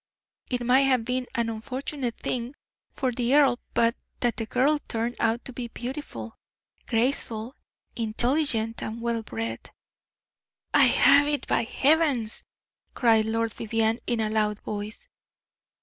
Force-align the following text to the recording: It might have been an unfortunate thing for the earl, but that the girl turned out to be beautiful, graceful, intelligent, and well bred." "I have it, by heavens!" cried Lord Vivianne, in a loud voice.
It 0.49 0.65
might 0.65 0.87
have 0.89 1.05
been 1.05 1.27
an 1.35 1.47
unfortunate 1.47 2.17
thing 2.17 2.55
for 2.91 3.11
the 3.11 3.35
earl, 3.35 3.59
but 3.75 3.95
that 4.21 4.35
the 4.37 4.47
girl 4.47 4.79
turned 4.87 5.15
out 5.19 5.45
to 5.45 5.53
be 5.53 5.67
beautiful, 5.67 6.35
graceful, 6.87 7.55
intelligent, 7.95 8.81
and 8.81 8.99
well 8.99 9.21
bred." 9.21 9.69
"I 10.73 10.85
have 10.85 11.27
it, 11.27 11.45
by 11.47 11.65
heavens!" 11.65 12.41
cried 12.95 13.25
Lord 13.25 13.53
Vivianne, 13.53 13.99
in 14.07 14.21
a 14.21 14.31
loud 14.31 14.59
voice. 14.63 15.07